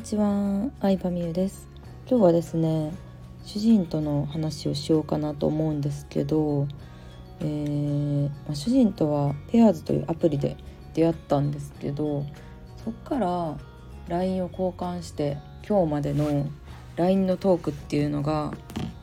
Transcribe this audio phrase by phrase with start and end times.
[0.00, 1.68] にちは、相葉美優です。
[2.08, 2.90] 今日はですね
[3.44, 6.66] 主人との話をしようかなと思うんですけど、
[7.40, 10.56] えー、まあ、主人とはペアーズというアプリで
[10.94, 12.24] 出会ったんですけど
[12.82, 13.58] そっから
[14.08, 15.36] LINE を交換して
[15.68, 16.46] 今日までの
[16.96, 18.54] LINE のトークっていうのが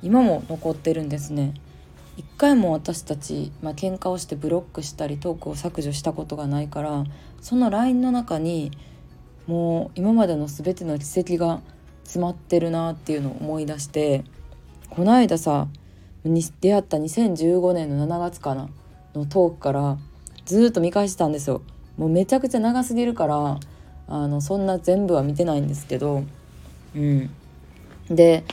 [0.00, 1.52] 今も残ってるんですね。
[2.16, 7.04] 一回も私たち、まあ喧嘩をしてブロックしたりトークを削除したことがないから
[7.42, 8.70] その LINE の中に
[9.46, 11.60] もう今までの全ての奇跡が
[12.04, 14.24] 詰まってるなっていうのを思い出して
[14.90, 15.68] この間さ
[16.24, 18.68] 出会った2015年の7月かな
[19.14, 19.98] のトークから
[20.44, 21.62] ずっと見返してたんですよ。
[21.96, 23.58] もうめちゃくちゃ長すぎるから
[24.08, 26.24] あのそんな全部は見てないんですけど
[26.94, 27.30] うん
[28.08, 28.44] で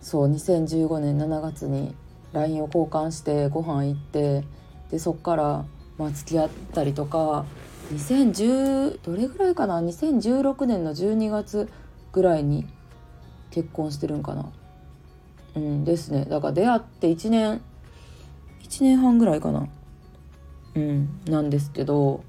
[0.00, 1.94] そう2015年7月に
[2.32, 4.44] LINE を交換してご飯行って
[4.90, 5.64] でそっから
[5.98, 7.44] まあ付き合ったりとか
[7.92, 11.68] 2010どれぐらいかな？2016年の12月
[12.12, 12.66] ぐらいに
[13.50, 14.50] 結婚してるんかな。
[15.54, 16.24] うんですね。
[16.24, 17.60] だから出会って1年
[18.62, 19.68] 1年半ぐらいかな。
[20.74, 22.24] うんなんですけど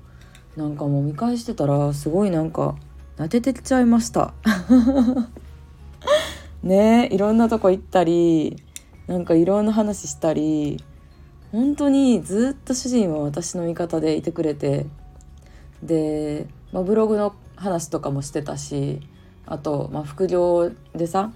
[0.57, 2.75] なんかもう見返してたらすごいなんか
[3.17, 4.33] 撫でてきちゃいました。
[6.61, 8.57] ねいろんなとこ行ったり
[9.07, 10.83] なんかいろんな話したり
[11.51, 14.85] 本当にずっと主人は私の味方でいてくれて
[15.83, 19.01] で、まあ、ブログの話とかもしてたし
[19.45, 21.31] あと、まあ、副業でさ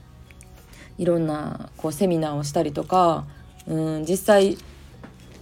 [0.98, 3.26] いろんなこうセミナーをしたりとか
[3.68, 4.58] うん実際、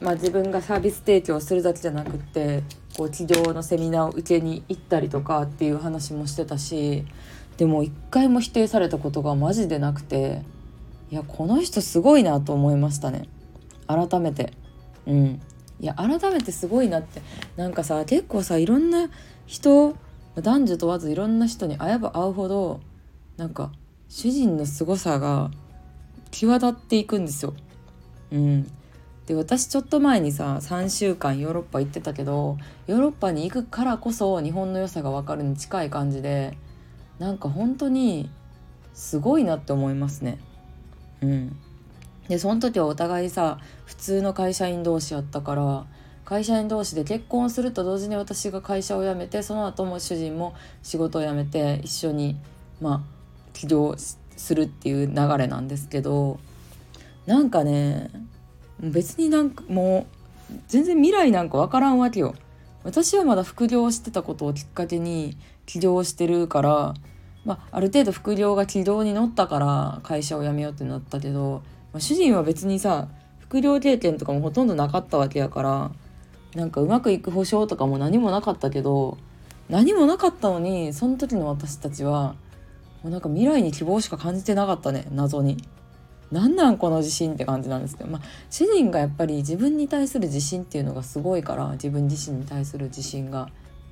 [0.01, 2.63] まあ、自分がサービス提供するだけじゃなくって
[2.97, 7.05] こう企業のセミナーを受けに行ったりとかっていう話もしてたし
[7.57, 10.41] でも一回も否定されたことがマジでなくて
[11.11, 13.27] いやこの人すごいなと思いましたね。
[13.87, 14.53] 改めて。
[15.05, 15.41] うん。
[15.79, 17.21] いや改めてすごいなって
[17.57, 19.09] なんかさ結構さいろんな
[19.45, 19.95] 人
[20.35, 22.81] 男女問わずいろんな人に会えば会うほど
[23.37, 23.71] なんか
[24.09, 25.51] 主人の凄さが
[26.31, 27.53] 際立っていくんですよ。
[28.31, 28.63] うん、
[29.25, 32.57] で私ちょっと前にさ3週間ヨーロッパ行ってたけど
[32.87, 36.57] ヨーロッパに行くからこそ日本の良さが分かるに近い感じで
[37.19, 38.29] なんか本当に
[38.93, 40.39] すごいなって思いますね。
[41.21, 41.55] うん、
[42.27, 45.85] でその時はお互いさ普通の会社員同士やったから
[46.25, 52.35] 会社員同士で結婚すると同時に私が会社を辞めてその後も主人も仕事を辞めて一緒に
[52.81, 53.01] まあ
[53.53, 56.39] 起業するっていう流れなんですけど
[57.27, 58.09] なんかね
[58.79, 60.07] 別になんかも
[60.51, 62.35] う全然未来なんか分からんわけよ。
[62.83, 66.93] 私はまだ副業してたことをきっかけに起業してるから、
[67.43, 71.63] まあ、ある程度副業が軌道に乗ったから会社を辞めようってなったけど
[71.95, 73.07] まあ、主人は別にさ
[73.39, 75.91] 副業経験とかもほとんどなかったわけやから
[76.53, 79.17] なんかうまくいく保証とかも何もなかったけど
[79.69, 82.35] 何もなかったのにその時の私たちは
[83.01, 85.55] もうなんか未来に希望しか感じてなかったね謎に。
[86.31, 93.47] なんなんこの自信って感じなんですけど、まあ、主人がやっぱり自分に対する自信っていうのがすごいから自分自身に対する自信が。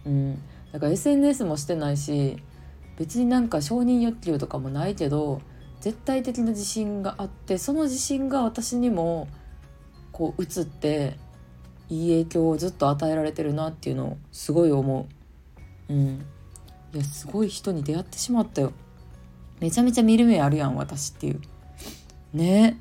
[0.05, 0.41] うん、
[0.73, 2.35] だから SNS もしてないし
[2.97, 5.41] 別になんか承認欲求とかもないけど
[5.83, 9.27] 絶対的な自信があってその自信が私にも
[10.13, 11.17] こう移って
[11.89, 15.07] いい影響をずっと与えられてるなっていうのをすごい思
[15.89, 15.93] う。
[15.93, 16.25] うん。
[16.93, 18.71] いやすごい人に出会ってしまったよ。
[19.59, 21.41] めちゃめちゃ見る目あるやん私っていう。
[22.31, 22.79] ね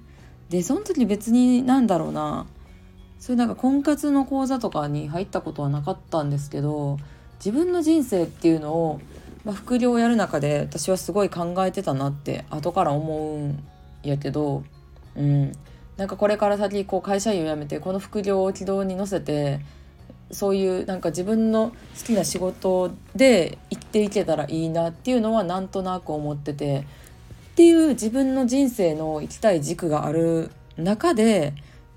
[0.48, 2.46] でその時別になんだろうな
[3.18, 6.98] そういうなんか婚活の講座とかに入ったことはなかったんですけど
[7.44, 9.00] 自分の人生っていうのを
[9.44, 13.64] まあ、副業をやる中で私はすごい考えてたなって後から思うん
[14.02, 14.64] やけど、
[15.16, 15.52] うん、
[15.96, 19.60] なんかこれから先こう会社員を辞めてこの副業を軌道に乗せて
[20.30, 26.86] そういうなんか自分の好きな仕事で生きていけたらいいなっていうのはなんとなく思ってて
[27.52, 31.52] っていう自分の人生の生きたい軸がある中で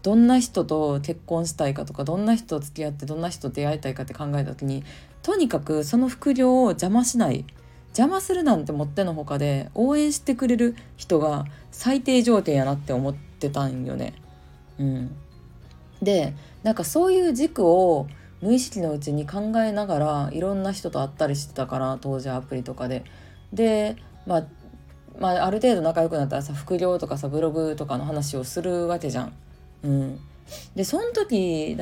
[0.06, 4.84] どんな人と結婚したいかとかどんな人と付き合ってどんな人と出会いたいかって考えた時に
[5.24, 7.44] とにかくその副業を邪魔しない
[7.88, 14.14] 邪魔するなんてもってのほかで応援してくれる人が最低条件やなって思ってたんよね。
[14.78, 15.16] うん、
[16.04, 18.06] でなんかそういう軸を
[18.42, 23.04] 無意識のうちに考えながらいろんな人と会ったりしてたから当時アプリとかで。
[23.54, 23.96] で
[24.28, 24.44] まあ
[25.18, 29.34] まあ、ある程度仲良くなったらさ副業とかさブログとかの話をするわけじゃん。
[29.86, 30.20] うん、
[30.76, 31.78] でその時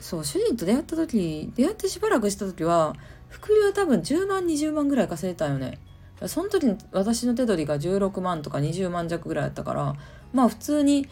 [0.00, 2.94] そう主人と出会った時出会ってしばらくした時は
[3.28, 5.78] 副業多分10万20万ぐらい稼いでたよね。
[6.26, 9.96] その時に私の手取りが16万とか20万弱ぐらいだったから
[10.32, 11.08] まあ普通に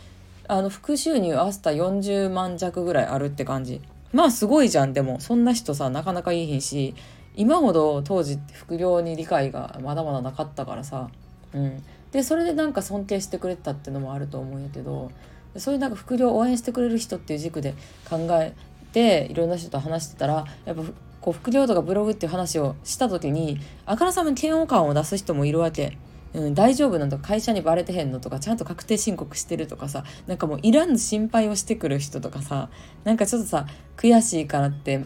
[0.47, 3.81] あの副収入合わせた40万弱ぐらいあるって感じ。
[4.13, 5.21] まあすごいじゃんでも。
[5.21, 6.95] そんな人さなかなかいいひんし
[7.37, 11.09] 今ほど当時副業に理解がまだまだなかったからさ、
[11.55, 11.83] うん、
[12.13, 15.11] でそれでなんか尊敬してくれたってのもあると思うんやけど
[15.56, 17.75] そういうなんか副業を応援してくれる人っていう軸で
[18.08, 18.55] 考え
[18.93, 20.82] ていろんな人と話してたらやっぱ
[21.20, 25.99] こう副業とかブログっていう話をした時にあからさまに嫌悪感を出す人もいるわけ。
[26.32, 32.69] うん、大丈夫なんとか会社にバレてへんのとかちゃんと確定申告してるとかさなんかもういらん心配をしてくる人とかさ
[33.03, 35.05] なんかちょっとさ悔しいからって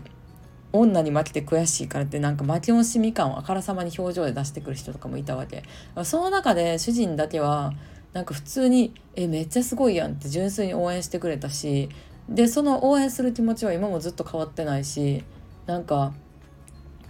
[0.75, 5.63] 女に負けて悔しいからってなんか負け惜しみ感をあからさまに表情で出してくる人とかもいたわけ
[6.03, 7.73] その中で主人だけは
[8.15, 11.91] なんか普通に「えめっちゃすごいやん」って純粋に応援してくれたし
[12.29, 15.23] でその応援する気持ちは今もずっと変わってないし
[15.67, 16.15] なんか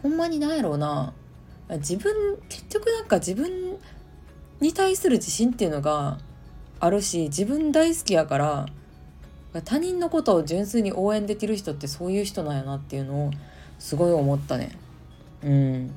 [0.03, 1.13] ほんまになんやろうな
[1.69, 3.79] 自分結局なんか自分
[4.61, 6.19] に対する自信っていうのが
[6.81, 8.67] あるし自分大好きやから
[9.65, 13.31] 他人のことを純粋に応援できる人ってそういう人なんやなっていうのを
[13.79, 14.73] すごい思ったね。
[15.45, 15.95] うん。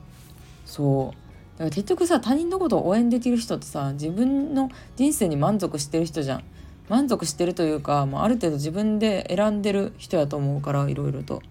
[0.66, 1.27] そう。
[1.58, 6.44] だから結局さ他人のことを応援できる人ってさ自分の人生に満足してる人じゃん。
[6.90, 11.42] 満足してるというか、まあ、ある程度自分で選んでる人やと思うからいろいろと。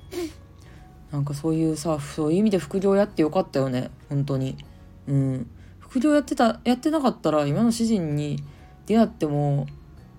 [1.13, 4.57] なんかそういうさそういう意味で副業やってよかったよね本当に。
[5.09, 5.51] うん。
[5.79, 8.43] 副業やってたやってなかったら今の主人に
[8.87, 9.67] 出会っても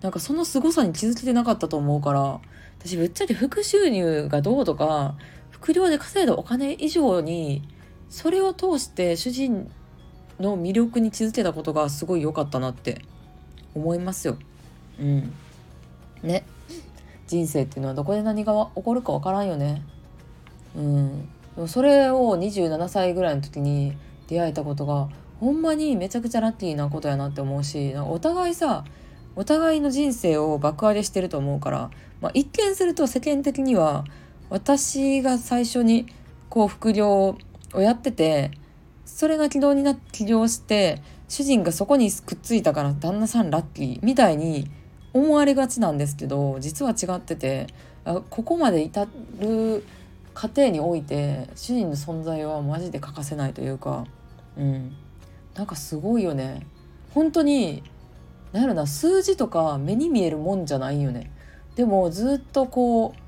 [0.01, 2.39] なんかその凄さに気づけてなかったと思うから
[2.79, 5.15] 私ぶっちゃけ副収入がどうとか
[5.49, 7.67] 副業で稼いだお金以上に
[8.09, 9.69] それを通して主人
[10.39, 13.01] の魅力に気づけたことがすごい良かったなって
[13.75, 14.37] 思いますよ。
[14.99, 15.33] うん。
[16.23, 16.43] ね。
[17.27, 19.81] 人生っていうのはどこで何が起こるか分からんよね。
[20.75, 21.21] うん、
[21.55, 23.97] でもそれを27歳ぐらいの時に
[24.27, 28.85] 出会えたことがほんまにめちゃくちゃラッキーなことやなって思うしお互いさ
[29.35, 31.91] お互いの人生を爆上げしてると思うから、
[32.21, 34.05] まあ、一見すると世間的には
[34.49, 36.07] 私が最初に
[36.49, 37.37] こう副業
[37.73, 38.51] をやってて
[39.17, 44.69] それが軌道になって起業して主人がそこにくっついたから旦那さんラッキーみたいに
[45.11, 47.65] 思われがちなんですけど実は違ってて
[48.05, 49.07] あここまで至
[49.39, 49.83] る
[50.35, 54.05] 家庭において主人の存在はマジで欠かせないというか
[54.55, 54.95] うん。
[55.55, 56.67] なんかすごいよね。
[57.15, 57.81] 本当に
[58.51, 61.31] 何やろな数字とか目に見えるもんじゃないよね。
[61.75, 63.19] でもずっとこう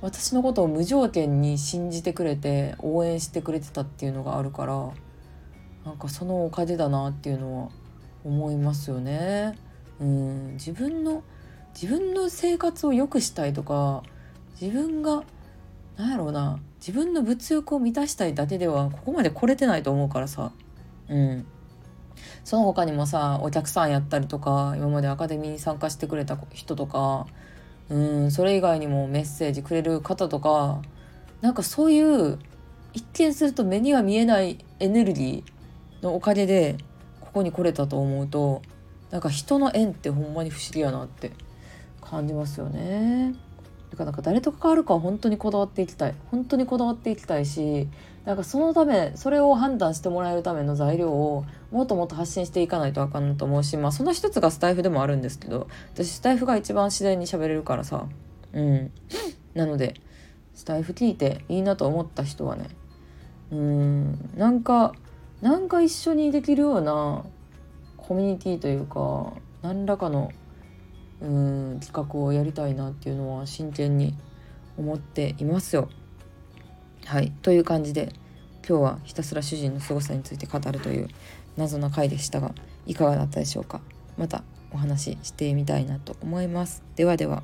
[0.00, 4.92] 私のことを無条件に信じてくれて応援してくれてたっていうのがあるから
[5.86, 7.68] なんかそのおかげだなっていうのは
[8.24, 9.56] 思いますよね。
[10.00, 10.52] うん。
[10.54, 11.22] 自分の
[11.80, 14.02] 自分の生活を良くしたいとか
[14.60, 15.22] 自分が
[15.96, 20.50] なんやろうな自分の物欲を満たしたいだけではここまで来れてないと思うからさ。
[21.08, 21.46] うん。
[22.42, 27.28] その他にもさお客さんやったりとか今までアカデミーに参加してくれた人とか
[27.90, 28.30] うん。
[28.32, 30.82] それ以外にもメッセージくれる方とか
[31.42, 32.40] なんかそういう
[32.92, 35.55] 一見すると目には見えないエネルギー
[36.02, 36.76] のおかげで
[37.20, 38.62] ここに来れたと思うと
[39.10, 41.32] なんか人の縁ってほんまに不思議やなって
[42.00, 43.34] 感じますよね。
[43.90, 46.14] だかなんか誰と関わるかは本当にこだわっていきたい。
[46.30, 47.88] 本当にこだわっていきたいし
[48.24, 58.06] なんかそのためそれを判断してもらえるための材料をもっともっと発信していかないとあかんと思うしまあその一つがスタイフでもあるんですけど私スタイフが一番自然に喋れるからさ。
[58.52, 58.90] うん。
[59.54, 59.94] なので
[60.54, 62.68] スタイフ聞いていいなと思った人はね。
[63.52, 64.30] うん。
[64.36, 64.94] なんか
[65.40, 67.24] なんか一緒にできるような
[67.96, 70.32] コミュニティというか何らかの
[71.20, 74.14] うん企画をやりたいなっていうのは真剣に
[74.78, 75.88] 思っていますよ。
[77.04, 78.12] はいという感じで
[78.68, 81.08] 今日はひたすら主人の凄さについて語るという
[81.56, 82.54] 謎な回でしたが
[82.86, 83.80] いかがだったでしょうか
[84.16, 86.82] またお話ししてみたいなと思います。
[86.96, 87.42] ではでは。